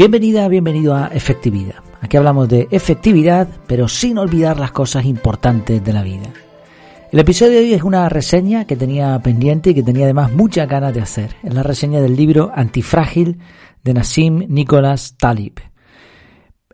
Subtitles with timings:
[0.00, 1.84] Bienvenida, bienvenido a Efectividad.
[2.00, 6.32] Aquí hablamos de efectividad, pero sin olvidar las cosas importantes de la vida.
[7.12, 10.66] El episodio de hoy es una reseña que tenía pendiente y que tenía además muchas
[10.66, 11.36] ganas de hacer.
[11.42, 13.40] Es la reseña del libro Antifrágil
[13.84, 15.60] de Nassim Nicholas Talib.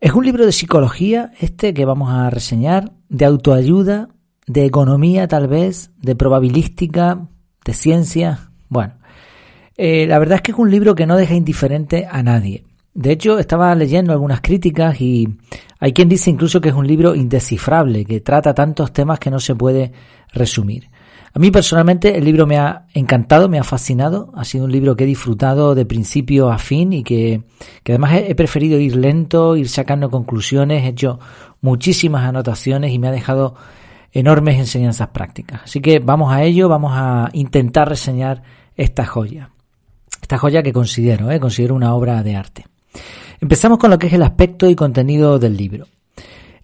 [0.00, 4.08] Es un libro de psicología, este que vamos a reseñar, de autoayuda,
[4.46, 7.26] de economía tal vez, de probabilística,
[7.64, 8.52] de ciencia.
[8.68, 8.94] Bueno,
[9.76, 12.62] eh, la verdad es que es un libro que no deja indiferente a nadie.
[12.96, 15.28] De hecho, estaba leyendo algunas críticas y
[15.78, 19.38] hay quien dice incluso que es un libro indescifrable, que trata tantos temas que no
[19.38, 19.92] se puede
[20.32, 20.88] resumir.
[21.34, 24.96] A mí personalmente el libro me ha encantado, me ha fascinado, ha sido un libro
[24.96, 27.42] que he disfrutado de principio a fin y que,
[27.86, 31.20] además he, preferido ir lento, ir sacando conclusiones, he hecho
[31.60, 33.56] muchísimas anotaciones y me ha dejado
[34.12, 35.64] enormes enseñanzas prácticas.
[35.64, 38.42] Así que vamos a ello, vamos a intentar reseñar
[38.74, 39.50] esta joya.
[40.22, 41.38] Esta joya que considero, ¿eh?
[41.38, 42.64] considero una obra de arte.
[43.40, 45.86] Empezamos con lo que es el aspecto y contenido del libro.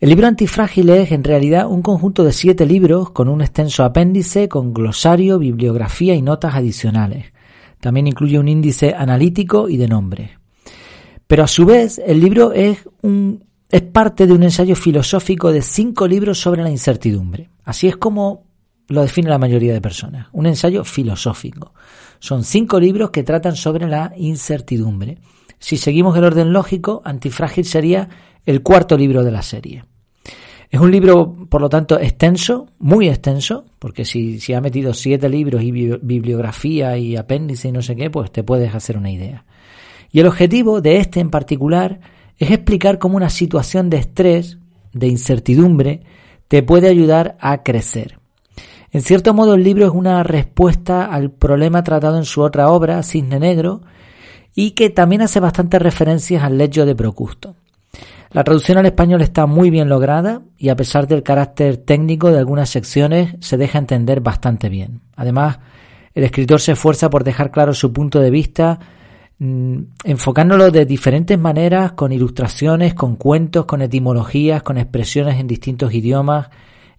[0.00, 4.48] El libro Antifrágil es en realidad un conjunto de siete libros con un extenso apéndice
[4.48, 7.26] con glosario, bibliografía y notas adicionales.
[7.78, 10.30] También incluye un índice analítico y de nombres.
[11.28, 15.62] Pero a su vez, el libro es, un, es parte de un ensayo filosófico de
[15.62, 17.50] cinco libros sobre la incertidumbre.
[17.64, 18.44] Así es como
[18.88, 20.26] lo define la mayoría de personas.
[20.32, 21.74] Un ensayo filosófico.
[22.18, 25.18] Son cinco libros que tratan sobre la incertidumbre.
[25.62, 28.08] Si seguimos el orden lógico, Antifrágil sería
[28.44, 29.84] el cuarto libro de la serie.
[30.68, 35.28] Es un libro, por lo tanto, extenso, muy extenso, porque si, si ha metido siete
[35.28, 39.44] libros y bibliografía y apéndice y no sé qué, pues te puedes hacer una idea.
[40.10, 42.00] Y el objetivo de este en particular
[42.38, 44.58] es explicar cómo una situación de estrés,
[44.92, 46.02] de incertidumbre,
[46.48, 48.18] te puede ayudar a crecer.
[48.90, 53.04] En cierto modo, el libro es una respuesta al problema tratado en su otra obra,
[53.04, 53.82] Cisne Negro,
[54.54, 57.56] y que también hace bastantes referencias al lecho de Procusto.
[58.32, 62.38] La traducción al español está muy bien lograda y a pesar del carácter técnico de
[62.38, 65.00] algunas secciones se deja entender bastante bien.
[65.16, 65.58] Además,
[66.14, 68.78] el escritor se esfuerza por dejar claro su punto de vista,
[69.38, 75.92] mm, enfocándolo de diferentes maneras, con ilustraciones, con cuentos, con etimologías, con expresiones en distintos
[75.92, 76.48] idiomas,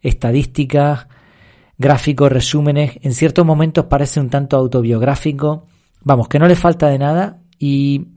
[0.01, 1.07] estadísticas,
[1.79, 2.99] gráficos, resúmenes.
[3.01, 5.65] En ciertos momentos parece un tanto autobiográfico.
[6.03, 8.07] Vamos, que no le falta de nada y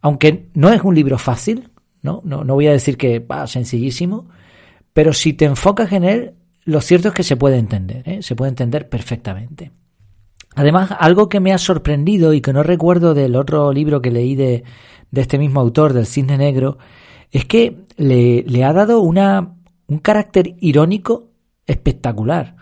[0.00, 1.68] aunque no es un libro fácil,
[2.00, 4.30] no, no, no voy a decir que va sencillísimo,
[4.94, 6.32] pero si te enfocas en él,
[6.64, 8.22] lo cierto es que se puede entender, ¿eh?
[8.22, 9.72] se puede entender perfectamente.
[10.54, 14.36] Además, algo que me ha sorprendido y que no recuerdo del otro libro que leí
[14.36, 14.64] de,
[15.10, 16.78] de este mismo autor, del Cisne Negro,
[17.30, 19.56] es que le, le ha dado una,
[19.86, 21.28] un carácter irónico
[21.66, 22.56] espectacular.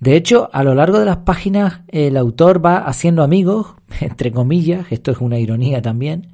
[0.00, 4.86] De hecho, a lo largo de las páginas el autor va haciendo amigos, entre comillas,
[4.90, 6.28] esto es una ironía también,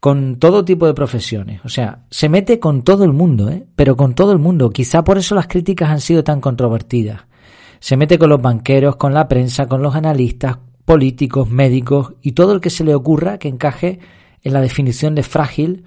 [0.00, 1.60] con todo tipo de profesiones.
[1.64, 3.64] O sea, se mete con todo el mundo, ¿eh?
[3.74, 4.70] pero con todo el mundo.
[4.70, 7.22] Quizá por eso las críticas han sido tan controvertidas.
[7.80, 12.52] Se mete con los banqueros, con la prensa, con los analistas, políticos, médicos y todo
[12.52, 13.98] el que se le ocurra que encaje
[14.42, 15.84] en la definición de frágil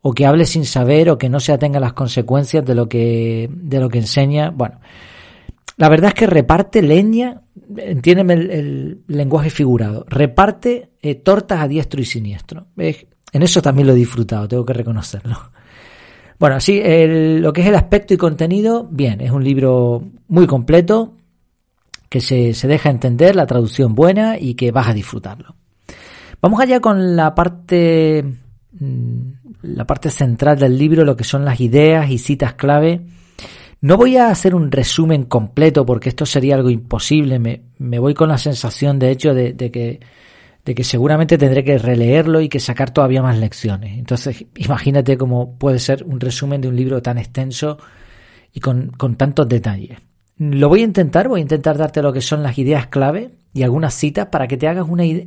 [0.00, 2.88] o que hable sin saber o que no se atenga a las consecuencias de lo
[2.88, 4.50] que, de lo que enseña.
[4.50, 4.78] Bueno,
[5.76, 7.42] la verdad es que reparte leña,
[7.76, 12.68] entiéndeme el, lenguaje figurado, reparte eh, tortas a diestro y siniestro.
[12.76, 15.36] En eso también lo he disfrutado, tengo que reconocerlo.
[16.38, 21.14] Bueno, sí, lo que es el aspecto y contenido, bien, es un libro muy completo,
[22.10, 25.56] que se, se deja entender, la traducción buena y que vas a disfrutarlo.
[26.42, 28.22] Vamos allá con la parte,
[28.78, 29.20] mm,
[29.62, 33.06] la parte central del libro, lo que son las ideas y citas clave
[33.80, 37.38] no voy a hacer un resumen completo porque esto sería algo imposible.
[37.38, 40.00] Me, voy con la sensación, de hecho, de, que,
[40.64, 43.98] de que seguramente tendré que releerlo y que sacar todavía más lecciones.
[43.98, 47.78] Entonces, imagínate cómo puede ser un resumen de un libro tan extenso
[48.52, 49.98] y con, con tantos detalles.
[50.38, 53.62] Lo voy a intentar, voy a intentar darte lo que son las ideas clave y
[53.62, 55.26] algunas citas para que te hagas una idea,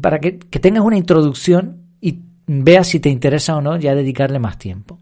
[0.00, 4.38] para que, que tengas una introducción y veas si te interesa o no ya dedicarle
[4.38, 4.99] más tiempo.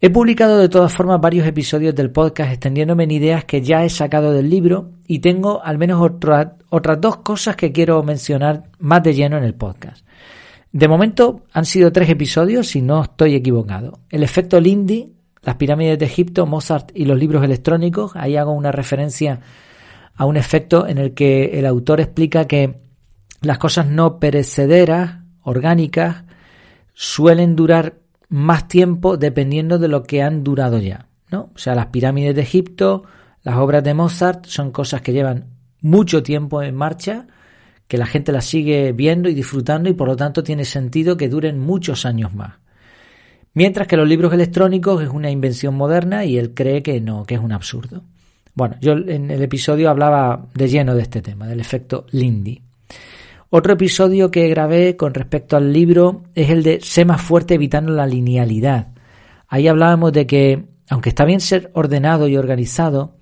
[0.00, 3.90] He publicado de todas formas varios episodios del podcast extendiéndome en ideas que ya he
[3.90, 9.14] sacado del libro y tengo al menos otras dos cosas que quiero mencionar más de
[9.14, 10.06] lleno en el podcast.
[10.70, 13.98] De momento han sido tres episodios, si no estoy equivocado.
[14.08, 18.12] El efecto Lindy, las pirámides de Egipto, Mozart y los libros electrónicos.
[18.14, 19.40] Ahí hago una referencia
[20.14, 22.76] a un efecto en el que el autor explica que
[23.40, 26.22] las cosas no perecederas, orgánicas,
[26.94, 27.94] suelen durar
[28.28, 31.06] más tiempo dependiendo de lo que han durado ya.
[31.30, 31.50] ¿no?
[31.54, 33.04] O sea, las pirámides de Egipto,
[33.42, 35.46] las obras de Mozart son cosas que llevan
[35.80, 37.26] mucho tiempo en marcha,
[37.86, 41.28] que la gente las sigue viendo y disfrutando y por lo tanto tiene sentido que
[41.28, 42.54] duren muchos años más.
[43.54, 47.34] Mientras que los libros electrónicos es una invención moderna y él cree que no, que
[47.34, 48.02] es un absurdo.
[48.54, 52.60] Bueno, yo en el episodio hablaba de lleno de este tema, del efecto Lindy.
[53.50, 57.92] Otro episodio que grabé con respecto al libro es el de Sé más fuerte evitando
[57.92, 58.88] la linealidad.
[59.48, 63.16] Ahí hablábamos de que, aunque está bien ser ordenado y organizado,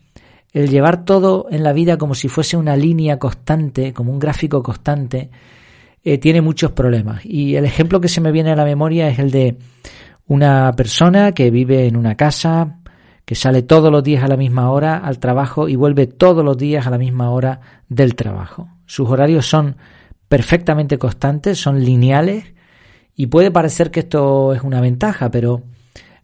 [0.52, 4.64] el llevar todo en la vida como si fuese una línea constante, como un gráfico
[4.64, 5.30] constante,
[6.02, 7.24] eh, tiene muchos problemas.
[7.24, 9.58] Y el ejemplo que se me viene a la memoria es el de
[10.26, 12.80] una persona que vive en una casa,
[13.24, 16.58] que sale todos los días a la misma hora al trabajo y vuelve todos los
[16.58, 18.68] días a la misma hora del trabajo.
[18.86, 19.76] Sus horarios son
[20.28, 22.44] perfectamente constantes, son lineales
[23.14, 25.62] y puede parecer que esto es una ventaja, pero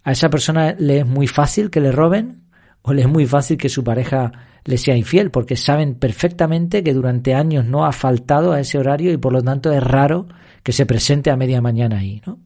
[0.05, 2.43] a esa persona le es muy fácil que le roben
[2.83, 4.33] o le es muy fácil que su pareja
[4.65, 9.13] le sea infiel, porque saben perfectamente que durante años no ha faltado a ese horario
[9.13, 10.29] y por lo tanto es raro
[10.63, 12.23] que se presente a media mañana ahí.
[12.27, 12.39] ¿no?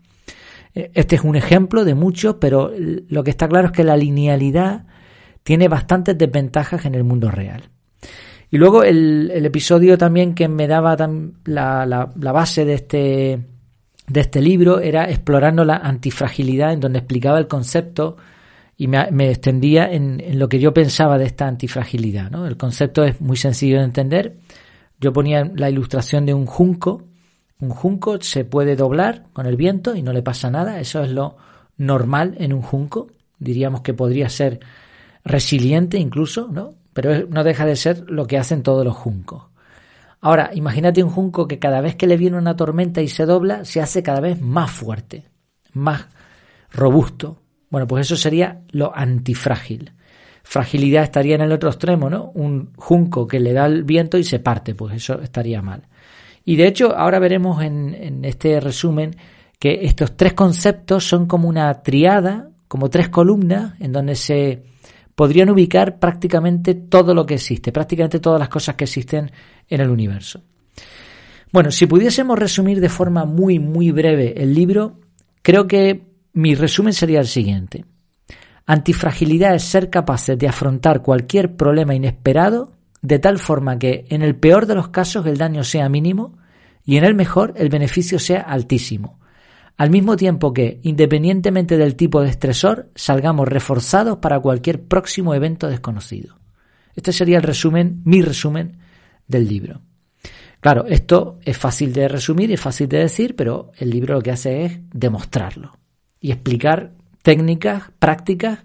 [0.75, 3.97] E, este es un ejemplo de muchos, pero lo que está claro es que la
[3.97, 4.87] linealidad
[5.43, 7.71] tiene bastantes desventajas en el mundo real.
[8.51, 10.97] Y luego el, episodio también que me daba
[11.45, 13.45] la, la, base de este,
[14.07, 18.17] de este libro era explorando la antifragilidad, en donde explicaba el concepto
[18.77, 22.31] y me, me extendía en, en, lo que yo pensaba de esta antifragilidad.
[22.31, 22.47] ¿no?
[22.47, 24.37] El concepto es muy sencillo de entender.
[25.01, 27.03] Yo ponía la ilustración de un junco.
[27.59, 30.79] Un junco se puede doblar con el viento y no le pasa nada.
[30.79, 31.37] Eso es lo
[31.79, 33.09] normal en un junco.
[33.39, 34.61] Diríamos que podría ser
[35.25, 36.75] resiliente incluso, ¿no?
[36.97, 39.43] Pero no deja de ser lo que hacen todos los juncos.
[40.23, 43.67] Ahora, imagínate un junco que cada vez que le viene una tormenta y se dobla,
[43.67, 45.25] se hace cada vez más fuerte,
[45.75, 46.07] más
[46.73, 47.43] robusto.
[47.69, 49.93] Bueno, pues eso sería lo antifrágil.
[50.43, 52.31] Fragilidad estaría en el otro extremo, ¿no?
[52.35, 55.83] Un junco que le da el viento y se parte, pues eso estaría mal.
[56.47, 59.17] Y de hecho, ahora veremos en, este resumen
[59.59, 64.63] que estos tres conceptos son como una triada, como tres columnas, en donde se
[65.17, 69.33] podrían ubicar prácticamente todo lo que existe, prácticamente todas las cosas que existen
[69.69, 70.43] en el universo.
[71.51, 75.01] Bueno, si pudiésemos resumir de forma muy, muy breve el libro,
[75.43, 76.03] creo que
[76.35, 77.85] mi resumen sería el siguiente.
[78.67, 84.37] Antifragilidad es ser capaces de afrontar cualquier problema inesperado de tal forma que en el
[84.37, 86.37] peor de los casos el daño sea mínimo
[86.85, 89.19] y en el mejor el beneficio sea altísimo,
[89.77, 95.69] al mismo tiempo que, independientemente del tipo de estresor, salgamos reforzados para cualquier próximo evento
[95.69, 96.39] desconocido.
[96.95, 98.79] Este sería el resumen, mi resumen
[99.27, 99.83] del libro.
[100.61, 104.31] Claro, esto es fácil de resumir, es fácil de decir, pero el libro lo que
[104.31, 105.79] hace es demostrarlo
[106.21, 108.61] y explicar técnicas, prácticas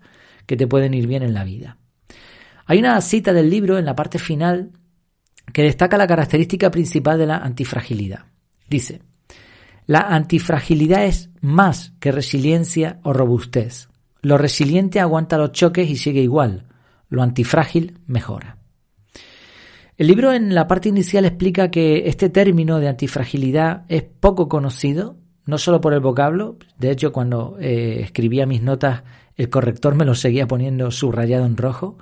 [0.46, 1.78] que te pueden ir bien en la vida.
[2.66, 4.72] Hay una cita del libro en la parte final
[5.52, 8.26] que destaca la característica principal de la antifragilidad.
[8.70, 9.02] Dice,
[9.88, 13.90] la antifragilidad es más que resiliencia o robustez.
[14.22, 16.68] Lo resiliente aguanta los choques y sigue igual.
[17.10, 18.58] Lo antifrágil mejora.
[19.98, 25.18] El libro en la parte inicial explica que este término de antifragilidad es poco conocido,
[25.46, 29.04] no solo por el vocablo, de hecho cuando eh, escribía mis notas
[29.36, 31.98] el corrector me lo seguía poniendo subrayado en rojo,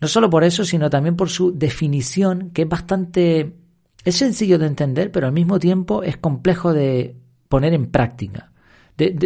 [0.00, 3.56] no solo por eso, sino también por su definición, que es bastante
[4.04, 7.16] es sencillo de entender, pero al mismo tiempo es complejo de
[7.48, 8.52] poner en práctica.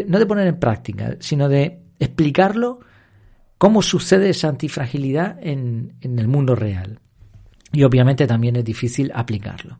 [0.06, 2.80] no de poner en práctica, sino de explicarlo
[3.58, 7.00] cómo sucede esa antifragilidad en, en el mundo real.
[7.72, 9.78] Y obviamente también es difícil aplicarlo.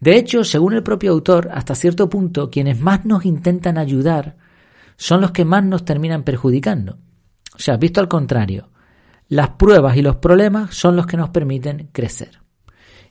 [0.00, 4.36] De hecho, según el propio autor, hasta cierto punto, quienes más nos intentan ayudar
[4.96, 6.98] son los que más nos terminan perjudicando.
[7.54, 8.70] O sea, visto al contrario,
[9.28, 12.40] las pruebas y los problemas son los que nos permiten crecer.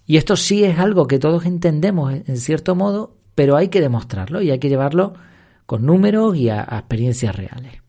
[0.06, 4.42] Y esto sí es algo que todos entendemos en cierto modo, pero hay que demostrarlo
[4.42, 5.14] y hay que llevarlo
[5.66, 7.82] con números y a, experiencias reales.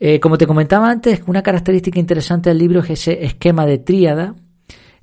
[0.00, 4.34] Eh, como te comentaba antes, una característica interesante del libro es ese esquema de tríada,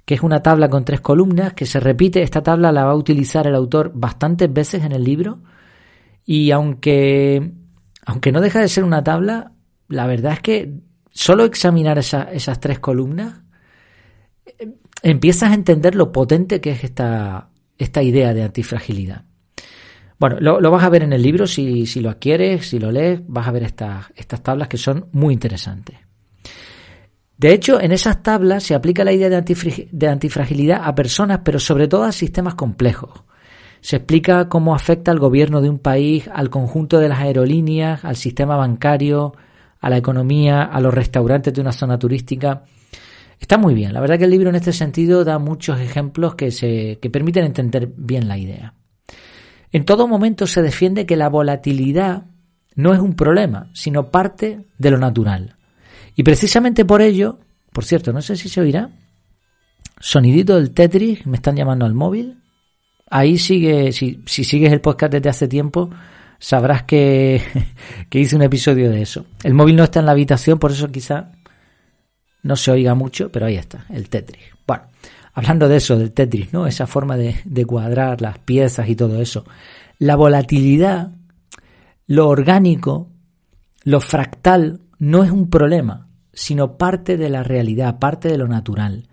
[0.03, 2.95] que es una tabla con tres columnas, que se repite, esta tabla la va a
[2.95, 5.39] utilizar el autor bastantes veces en el libro,
[6.25, 7.53] y aunque,
[8.05, 9.53] aunque no deja de ser una tabla,
[9.87, 10.73] la verdad es que
[11.11, 13.41] solo examinar esas tres columnas
[15.03, 19.23] empiezas a entender lo potente que es esta, esta idea de antifragilidad.
[20.19, 23.21] Bueno, lo, vas a ver en el libro si, si, lo adquieres, si lo lees,
[23.25, 25.97] vas a ver estas, estas tablas que son muy interesantes.
[27.37, 31.57] De hecho, en esas tablas se aplica la idea de, de antifragilidad a personas, pero
[31.57, 33.23] sobre todo a sistemas complejos.
[33.79, 38.17] Se explica cómo afecta al gobierno de un país, al conjunto de las aerolíneas, al
[38.17, 39.35] sistema bancario,
[39.79, 42.65] a la economía, a los restaurantes de una zona turística.
[43.39, 43.93] Está muy bien.
[43.93, 47.45] La verdad que el libro en este sentido da muchos ejemplos que, se, que permiten
[47.45, 48.73] entender bien la idea.
[49.71, 52.25] En todo momento se defiende que la volatilidad
[52.75, 55.55] no es un problema, sino parte de lo natural.
[56.15, 57.39] Y precisamente por ello,
[57.71, 58.89] por cierto, no sé si se oirá,
[59.99, 62.41] sonidito del Tetris, me están llamando al móvil.
[63.09, 65.89] Ahí sigue, si, si sigues el podcast desde hace tiempo,
[66.39, 67.41] sabrás que,
[68.09, 69.25] que hice un episodio de eso.
[69.43, 71.31] El móvil no está en la habitación, por eso quizá
[72.43, 74.43] no se oiga mucho, pero ahí está, el Tetris.
[74.65, 74.83] Bueno,
[75.33, 76.67] hablando de eso, del Tetris, ¿no?
[76.67, 79.45] Esa forma de, de cuadrar las piezas y todo eso.
[79.97, 81.11] La volatilidad,
[82.07, 83.09] lo orgánico,
[83.83, 89.07] lo fractal, no es un problema, sino parte de la realidad, parte de lo natural.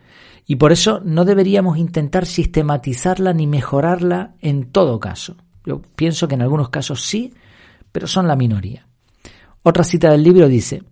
[0.46, 5.36] Y por eso no deberíamos intentar sistematizarla ni mejorarla en todo caso.
[5.64, 7.34] Yo pienso que en algunos casos sí,
[7.90, 8.86] pero son la minoría.
[9.62, 10.84] Otra cita del libro dice,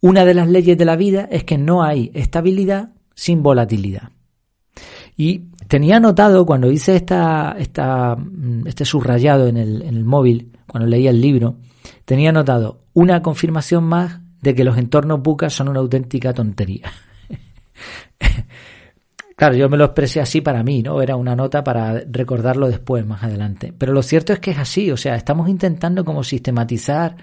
[0.00, 4.10] una de las leyes de la vida es que no hay estabilidad sin volatilidad.
[5.16, 10.52] Y tenía notado cuando hice esta, esta, mm, este subrayado en el, en el móvil,
[10.68, 11.56] cuando leía el libro,
[12.04, 16.92] tenía notado una confirmación más de que los entornos bucas son una auténtica tontería.
[19.38, 21.00] Claro, yo me lo expresé así para mí, ¿no?
[21.00, 23.72] Era una nota para recordarlo después, más adelante.
[23.78, 27.14] Pero lo cierto es que es así, o sea, estamos intentando como sistematizar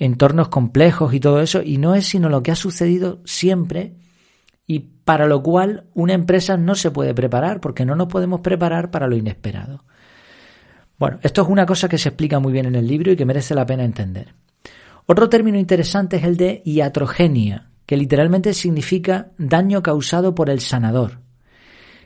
[0.00, 3.94] entornos complejos y todo eso, y no es sino lo que ha sucedido siempre
[4.66, 8.90] y para lo cual una empresa no se puede preparar, porque no nos podemos preparar
[8.90, 9.84] para lo inesperado.
[10.98, 13.24] Bueno, esto es una cosa que se explica muy bien en el libro y que
[13.24, 14.34] merece la pena entender.
[15.06, 21.20] Otro término interesante es el de iatrogenia, que literalmente significa daño causado por el sanador.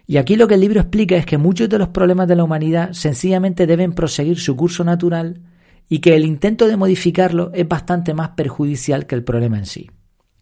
[0.07, 2.45] Y aquí lo que el libro explica es que muchos de los problemas de la
[2.45, 5.41] humanidad sencillamente deben proseguir su curso natural
[5.89, 9.91] y que el intento de modificarlo es bastante más perjudicial que el problema en sí.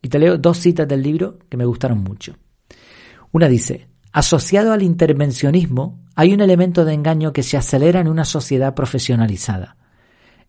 [0.00, 2.37] Y te leo dos citas del libro que me gustaron mucho.
[3.32, 8.25] Una dice, asociado al intervencionismo hay un elemento de engaño que se acelera en una
[8.25, 9.76] sociedad profesionalizada.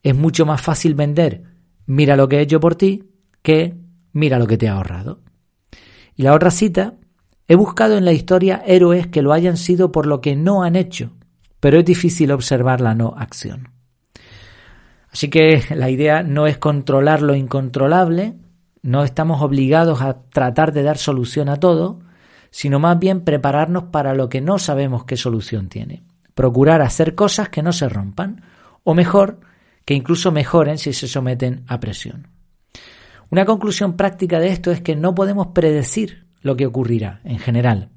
[0.02, 1.44] Es mucho más fácil vender,
[1.86, 3.10] mira lo que he hecho por ti,
[3.42, 3.78] que
[4.12, 5.22] mira lo que te he ahorrado.
[6.16, 6.96] Y la otra cita
[7.48, 10.78] He buscado en la historia héroes que lo hayan sido por lo que no han
[10.78, 11.12] hecho,
[11.60, 13.73] pero es difícil observar la no acción.
[15.14, 18.34] Así que la idea no es controlar lo incontrolable,
[18.82, 22.00] no estamos obligados a tratar de dar solución a todo,
[22.50, 26.04] sino más bien prepararnos para lo que no sabemos qué solución tiene.
[26.34, 28.42] Procurar hacer cosas que no se rompan,
[28.84, 29.40] o mejor,
[29.86, 32.28] que incluso mejoren si se someten a presión.
[33.30, 37.90] Una conclusión práctica de esto es que no podemos predecir lo que ocurrirá en general.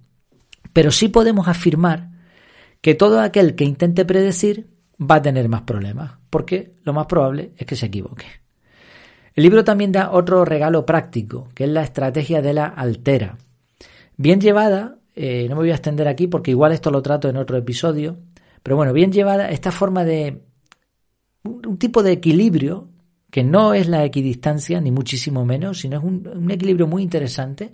[0.75, 2.11] Pero sí podemos afirmar
[2.82, 4.68] que todo aquel que intente predecir
[5.00, 8.26] va a tener más problemas, porque lo más probable es que se equivoque.
[9.35, 13.38] El libro también da otro regalo práctico, que es la estrategia de la altera.
[14.19, 17.38] Bien llevada, eh, no me voy a extender aquí porque igual esto lo trato en
[17.38, 18.19] otro episodio,
[18.62, 20.43] pero bueno, bien llevada esta forma de
[21.45, 22.90] un tipo de equilibrio
[23.31, 27.73] que no es la equidistancia, ni muchísimo menos, sino es un equilibrio muy interesante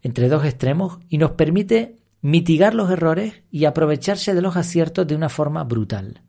[0.00, 5.16] entre dos extremos y nos permite mitigar los errores y aprovecharse de los aciertos de
[5.16, 6.22] una forma brutal.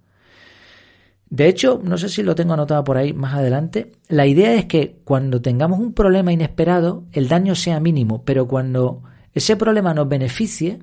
[1.32, 4.66] De hecho, no sé si lo tengo anotado por ahí más adelante, la idea es
[4.66, 10.10] que cuando tengamos un problema inesperado, el daño sea mínimo, pero cuando ese problema nos
[10.10, 10.80] beneficie,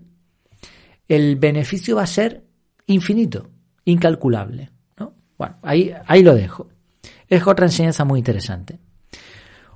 [1.07, 2.47] el beneficio va a ser
[2.87, 3.51] infinito,
[3.85, 4.71] incalculable.
[4.99, 5.13] ¿no?
[5.37, 6.69] Bueno, ahí, ahí lo dejo.
[7.29, 8.79] Es otra enseñanza muy interesante.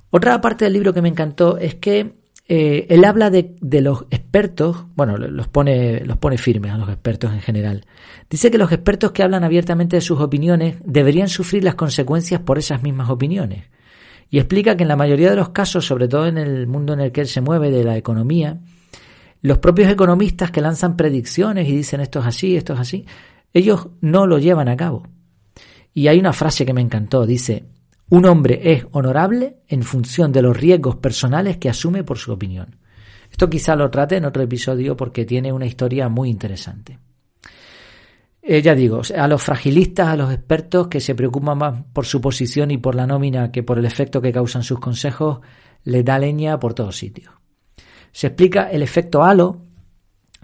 [0.09, 4.85] Otra parte del libro que me encantó es que eh, él habla de, los expertos,
[4.95, 7.85] bueno, los pone, los pone firmes a los expertos en general.
[8.29, 12.57] Dice que los expertos que hablan abiertamente de sus opiniones deberían sufrir las consecuencias por
[12.57, 13.65] esas mismas opiniones.
[14.29, 16.99] Y explica que en la mayoría de los casos, sobre todo en el mundo en
[16.99, 18.59] el que él se mueve, de la economía,
[19.41, 23.05] los propios economistas que lanzan predicciones y dicen esto es así, esto es así,
[23.53, 25.07] ellos no lo llevan a cabo.
[25.93, 27.65] Y hay una frase que me encantó, dice,
[28.09, 32.75] un hombre es honorable en función de los riesgos personales que asume por su opinión.
[33.31, 36.99] Esto quizá lo trate en otro episodio porque tiene una historia muy interesante.
[38.45, 42.19] Eh, ya digo, a los fragilistas, a los expertos que se preocupan más por su
[42.19, 45.39] posición y por la nómina que por el efecto que causan sus consejos,
[45.85, 47.33] les da leña por todos sitios.
[48.11, 49.61] Se explica el efecto halo.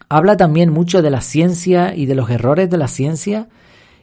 [0.07, 3.49] Habla también mucho de la ciencia y de los errores de la ciencia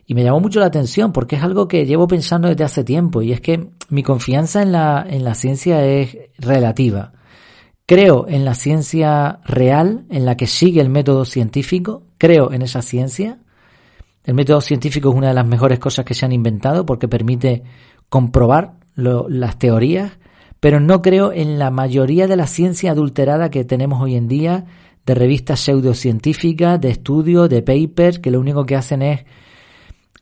[0.06, 3.22] y me llamó mucho la atención porque es algo que llevo pensando desde hace tiempo
[3.22, 7.12] y es que mi confianza en la, en la ciencia es relativa.
[7.86, 12.82] Creo en la ciencia real, en la que sigue el método científico, creo en esa
[12.82, 13.38] ciencia.
[14.24, 17.64] El método científico es una de las mejores cosas que se han inventado porque permite
[18.08, 20.18] comprobar las teorías,
[20.60, 24.64] pero no creo en la mayoría de la ciencia adulterada que tenemos hoy en día,
[25.04, 29.24] de revistas pseudocientíficas, de estudios, de papers, que lo único que hacen es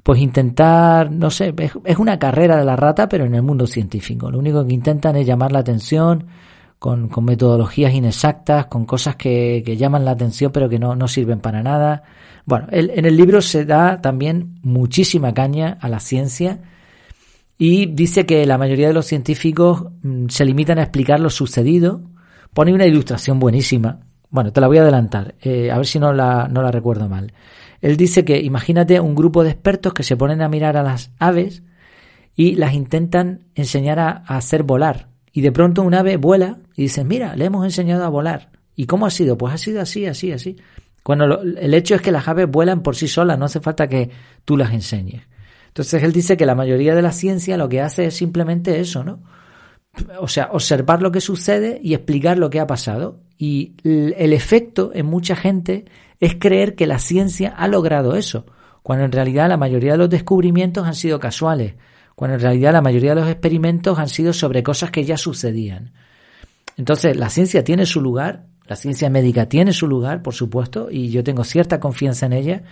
[0.05, 4.31] pues intentar, no sé, es, una carrera de la rata, pero en el mundo científico.
[4.31, 6.27] Lo único que intentan es llamar la atención
[6.79, 11.63] con, metodologías inexactas, con cosas que, llaman la atención pero que no, no sirven para
[11.63, 12.03] nada.
[12.45, 16.61] Bueno, en el libro se da también muchísima caña a la ciencia
[17.57, 22.03] y dice que la mayoría de los científicos mm, se limitan a explicar lo sucedido.
[22.53, 24.01] Pone una ilustración buenísima.
[24.29, 27.09] Bueno, te la voy a adelantar, eh, a ver si no la, no la recuerdo
[27.09, 27.33] mal.
[27.85, 31.11] Él dice que imagínate un grupo de expertos que se ponen a mirar a las
[31.19, 31.63] aves
[32.35, 35.11] y las intentan enseñar a, hacer volar.
[35.35, 38.53] Y de pronto un ave vuela y dices, mira, le hemos enseñado a volar.
[38.75, 39.37] ¿Y cómo ha sido?
[39.37, 40.57] Pues ha sido así, así, así.
[41.03, 44.09] Cuando el hecho es que las aves vuelan por sí solas, no hace falta que
[44.47, 45.25] tú las enseñes.
[45.67, 49.05] Entonces él dice que la mayoría de la ciencia lo que hace es simplemente eso,
[49.05, 49.23] ¿no?
[50.21, 53.21] O sea, observar lo que sucede y explicar lo que ha pasado.
[53.37, 55.85] Y el efecto en mucha gente
[56.21, 58.47] es creer que la ciencia ha logrado eso,
[58.83, 61.75] cuando en realidad la mayoría de los descubrimientos han sido casuales,
[62.15, 65.93] cuando en realidad la mayoría de los experimentos han sido sobre cosas que ya sucedían.
[66.77, 71.11] Entonces, la ciencia tiene su lugar, la ciencia médica tiene su lugar, por supuesto, y
[71.11, 72.63] yo tengo cierta confianza en ella,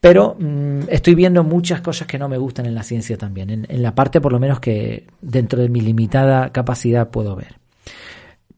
[0.00, 3.82] pero mm, estoy viendo muchas cosas que no me gustan en la ciencia también, en
[3.82, 7.63] la parte por lo menos que dentro de mi limitada capacidad puedo ver.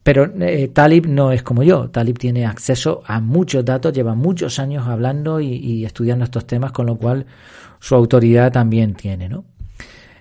[0.07, 1.89] Pero eh, Talib no es como yo.
[1.89, 6.85] Talib tiene acceso a muchos datos, lleva muchos años hablando y, estudiando estos temas, con
[6.85, 7.25] lo cual
[7.81, 9.43] su autoridad también tiene, ¿no?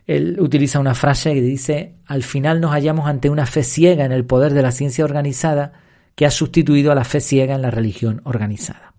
[0.05, 4.11] Él utiliza una frase que dice, al final nos hallamos ante una fe ciega en
[4.11, 5.75] el poder de la ciencia organizada
[6.17, 8.93] que ha sustituido a la fe ciega en la religión organizada.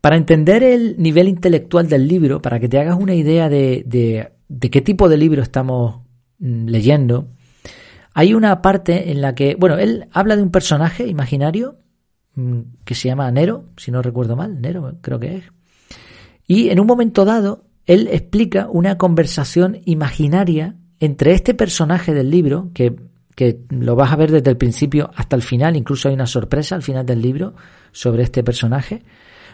[0.00, 4.70] Para entender el nivel intelectual del libro, para que te hagas una idea de, de
[4.70, 6.00] qué tipo de libro estamos
[6.40, 7.28] mm, leyendo,
[8.14, 11.78] hay una parte en la que, bueno, él habla de un personaje imaginario
[12.34, 15.44] mm, que se llama Nero, si no recuerdo mal, Nero creo que es.
[16.46, 22.70] Y en un momento dado, él explica una conversación imaginaria entre este personaje del libro,
[22.74, 22.94] que,
[23.34, 26.74] que lo vas a ver desde el principio hasta el final, incluso hay una sorpresa
[26.74, 27.54] al final del libro
[27.90, 29.02] sobre este personaje.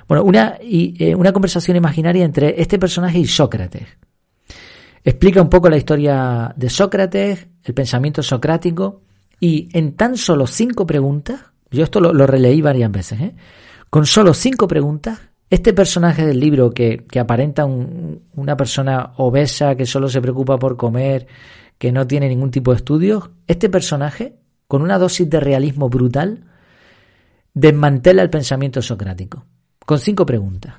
[0.06, 3.86] Bueno, una, y, eh, una conversación imaginaria entre este personaje y Sócrates.
[5.04, 9.02] Explica un poco la historia de Sócrates, el pensamiento socrático,
[9.40, 13.34] y en tan solo cinco preguntas, yo esto lo, releí varias veces, ¿eh?
[13.90, 20.08] con solo cinco preguntas, este personaje del libro que, aparenta una persona obesa que solo
[20.08, 21.26] se preocupa por comer,
[21.78, 26.44] que no tiene ningún tipo de estudios, este personaje, con una dosis de realismo brutal,
[27.54, 29.46] desmantela el pensamiento socrático,
[29.86, 30.74] con cinco preguntas.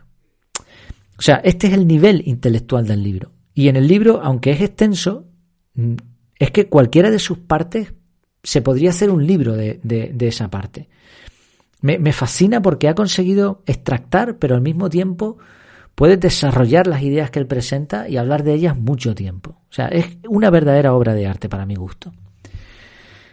[1.18, 3.32] O sea, este es el nivel intelectual del libro.
[3.54, 5.26] Y en el libro, aunque es extenso,
[6.40, 7.94] es que cualquiera de sus partes
[8.44, 10.88] se podría hacer un libro de, esa parte.
[11.82, 15.38] Me, fascina porque ha conseguido extractar, pero al mismo tiempo
[15.96, 19.62] puede desarrollar las ideas que él presenta y hablar de ellas mucho tiempo.
[19.70, 22.14] O sea, es una verdadera obra de arte para mi gusto.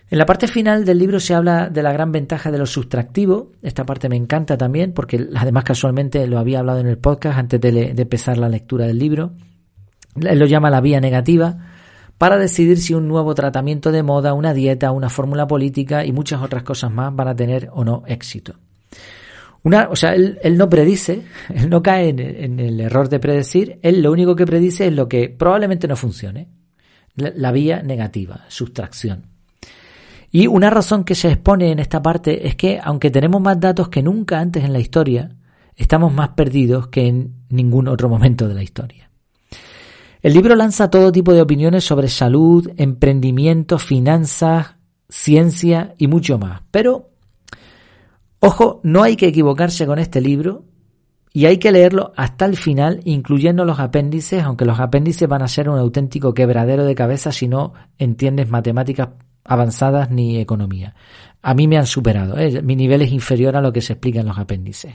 [0.09, 3.53] En la parte final del libro se habla de la gran ventaja de lo sustractivo.
[3.63, 7.61] Esta parte me encanta también porque además casualmente lo había hablado en el podcast antes
[7.61, 9.33] de, de empezar la lectura del libro.
[10.21, 11.76] Él lo llama la vía negativa,
[12.19, 16.43] para decidir si un nuevo tratamiento de moda, una dieta, una fórmula política y muchas
[16.43, 18.55] otras cosas más van a tener o no éxito.
[19.63, 21.23] Una, o sea, él, no predice,
[21.55, 25.09] él no cae en, el error de predecir, él lo único que predice es lo
[25.09, 26.49] que probablemente no funcione.
[27.17, 29.37] la vía negativa, sustracción.
[30.31, 33.89] Y una razón que se expone en esta parte es que, aunque tenemos más datos
[33.89, 35.31] que nunca antes en la historia,
[35.75, 39.06] estamos más perdidos que en ningún otro momento de la historia.
[40.27, 44.75] El libro lanza todo tipo de opiniones sobre salud, emprendimiento, finanzas,
[45.09, 46.63] ciencia y mucho más.
[46.73, 47.11] Pero,
[48.41, 50.65] ojo, no hay que equivocarse con este libro
[51.33, 55.47] y hay que leerlo hasta el final, incluyendo los apéndices, aunque los apéndices van a
[55.47, 59.11] ser un auténtico quebradero de cabeza si no entiendes matemáticas
[59.45, 60.97] avanzadas ni economía.
[61.41, 62.63] A mí me han superado, ¿eh?
[62.63, 64.93] mi nivel es inferior a lo que se explica en los apéndices.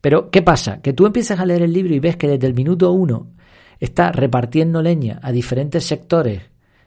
[0.00, 0.80] Pero, ¿qué pasa?
[0.80, 3.28] Que tú empiezas a leer el libro y ves que desde el minuto uno
[3.80, 6.42] está repartiendo leña a diferentes sectores,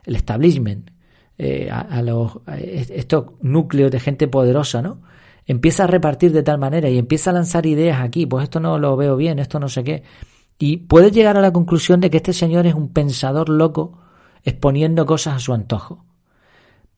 [0.05, 0.91] el establishment,
[1.37, 5.01] eh, a, los, estos núcleos de gente poderosa, ¿no?
[5.45, 8.77] Empieza a repartir de tal manera y empieza a lanzar ideas aquí, pues esto no
[8.77, 10.03] lo veo bien, esto no sé qué.
[10.59, 13.99] Y puede llegar a la conclusión de que este señor es un pensador loco
[14.43, 16.05] exponiendo cosas a su antojo.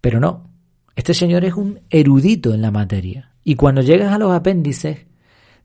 [0.01, 0.49] Pero no,
[0.95, 3.31] este señor es un erudito en la materia.
[3.43, 5.05] Y cuando llegas a los apéndices,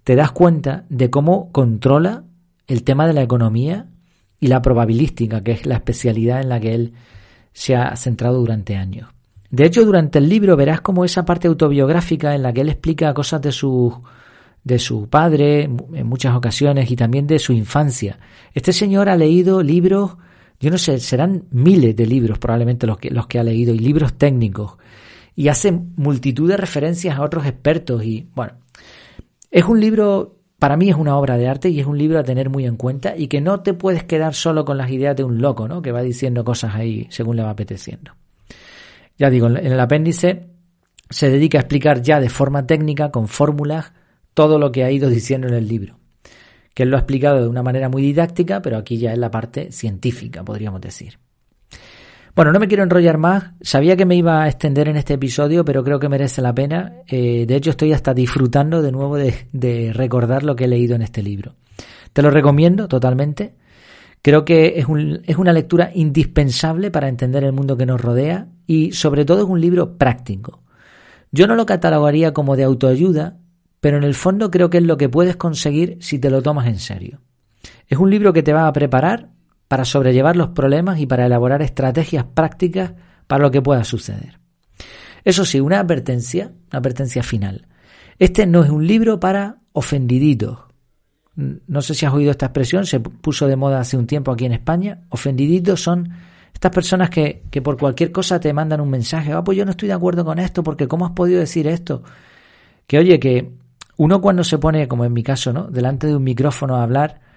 [0.05, 2.25] te das cuenta de cómo controla
[2.67, 3.89] el tema de la economía
[4.41, 6.95] y la probabilística, que es la especialidad en la que él
[7.53, 9.11] se ha centrado durante años.
[9.51, 13.13] De hecho, durante el libro verás como esa parte autobiográfica en la que él explica
[13.13, 14.01] cosas de su,
[14.65, 18.19] de su padre en muchas ocasiones y también de su infancia.
[18.55, 20.17] Este señor ha leído libros,
[20.61, 23.79] yo no sé, serán miles de libros probablemente los que, los que ha leído y
[23.79, 24.79] libros técnicos
[25.35, 28.55] y hace multitud de referencias a otros expertos y bueno,
[29.51, 32.23] es un libro, para mí es una obra de arte y es un libro a
[32.23, 35.25] tener muy en cuenta y que no te puedes quedar solo con las ideas de
[35.25, 35.81] un loco, ¿no?
[35.81, 38.13] Que va diciendo cosas ahí según le va apeteciendo.
[39.19, 40.51] Ya digo, en el apéndice
[41.09, 43.93] se dedica a explicar ya de forma técnica, con fórmulas,
[44.35, 45.99] todo lo que ha ido diciendo en el libro.
[46.75, 49.31] Que él lo ha explicado de una manera muy didáctica, pero aquí ya es la
[49.31, 51.19] parte científica, podríamos decir.
[52.35, 53.53] Bueno, no me quiero enrollar más.
[53.61, 56.93] Sabía que me iba a extender en este episodio, pero creo que merece la pena.
[57.07, 61.03] Eh, de hecho, estoy hasta disfrutando de nuevo de, recordar lo que he leído en
[61.03, 61.57] este libro.
[62.13, 63.55] Te lo recomiendo totalmente.
[64.23, 64.87] Creo que es,
[65.25, 69.49] es una lectura indispensable para entender el mundo que nos rodea y sobre todo es
[69.49, 70.63] un libro práctico.
[71.33, 73.39] Yo no lo catalogaría como de autoayuda,
[73.81, 76.67] pero en el fondo creo que es lo que puedes conseguir si te lo tomas
[76.67, 77.21] en serio.
[77.89, 79.31] Es un libro que te va a preparar
[79.71, 82.95] para sobrellevar los problemas y para elaborar estrategias prácticas
[83.29, 84.41] para lo que pueda suceder.
[85.25, 87.69] Eso sí, una advertencia, una advertencia final.
[88.19, 90.59] Este no es un libro para ofendiditos.
[91.37, 94.45] No sé si has oído esta expresión, se puso de moda hace un tiempo aquí
[94.45, 95.03] en España.
[95.09, 96.09] Ofendiditos son
[96.53, 99.33] estas personas que, que por cualquier cosa te mandan un mensaje.
[99.33, 102.03] Ah, pues yo no estoy de acuerdo con esto porque ¿cómo has podido decir esto?
[102.89, 103.53] Que oye, que
[103.99, 105.69] uno cuando se pone, como en mi caso, ¿no?
[105.69, 107.30] delante de un micrófono a hablar,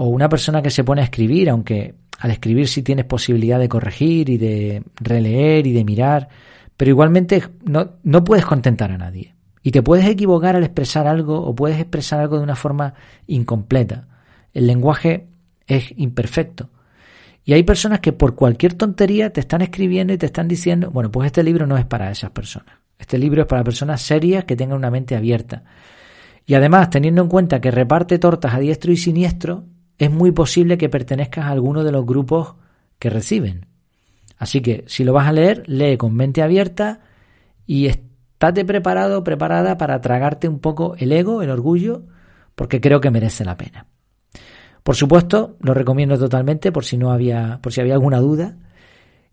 [0.00, 3.68] o una persona que se pone a escribir, aunque al escribir sí tienes posibilidad de
[3.68, 6.28] corregir y de releer y de mirar,
[6.76, 9.34] pero igualmente no, no puedes contentar a nadie.
[9.60, 12.94] Y te puedes equivocar al expresar algo o puedes expresar algo de una forma
[13.26, 14.06] incompleta.
[14.54, 15.26] El lenguaje
[15.66, 16.70] es imperfecto.
[17.44, 21.10] Y hay personas que por cualquier tontería te están escribiendo y te están diciendo, bueno,
[21.10, 22.76] pues este libro no es para esas personas.
[23.00, 25.64] Este libro es para personas serias que tengan una mente abierta.
[26.46, 29.64] Y además, teniendo en cuenta que reparte tortas a diestro y siniestro,
[29.98, 32.54] es muy posible que pertenezcas a alguno de los grupos
[32.98, 33.66] que reciben.
[34.36, 37.00] Así que si lo vas a leer, lee con mente abierta
[37.66, 42.04] y estate preparado, preparada para tragarte un poco el ego, el orgullo,
[42.54, 43.86] porque creo que merece la pena.
[44.84, 48.56] Por supuesto, lo recomiendo totalmente por si no había, por si había alguna duda.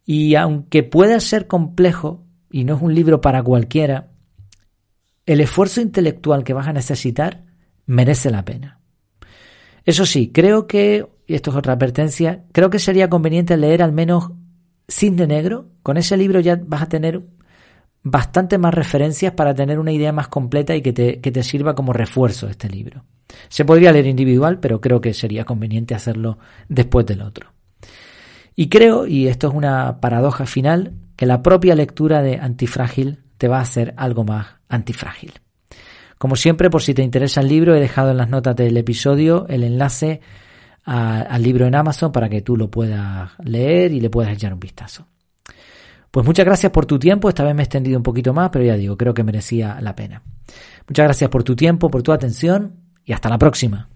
[0.03, 4.09] Y aunque pueda ser complejo y no es un libro para cualquiera,
[5.25, 7.45] el esfuerzo intelectual que vas a necesitar
[7.85, 8.79] merece la pena.
[9.85, 13.91] Eso sí, creo que, y esto es otra advertencia, creo que sería conveniente leer al
[13.91, 14.31] menos
[14.89, 15.69] Cinde Negro.
[15.83, 17.23] Con ese libro ya vas a tener
[18.01, 21.75] bastante más referencias para tener una idea más completa y que te, que te sirva
[21.75, 23.03] como refuerzo este libro.
[23.49, 27.51] Se podría leer individual, pero creo que sería conveniente hacerlo después del otro.
[28.55, 33.47] Y creo, y esto es una paradoja final, que la propia lectura de Antifrágil te
[33.47, 35.33] va a hacer algo más antifrágil.
[36.17, 39.45] Como siempre, por si te interesa el libro, he dejado en las notas del episodio
[39.49, 40.21] el enlace
[40.85, 44.59] al libro en Amazon para que tú lo puedas leer y le puedas echar un
[44.59, 45.07] vistazo.
[46.11, 48.63] Pues muchas gracias por tu tiempo, esta vez me he extendido un poquito más, pero
[48.63, 50.21] ya digo, creo que merecía la pena.
[50.87, 53.89] Muchas gracias por tu tiempo, por tu atención y hasta la próxima.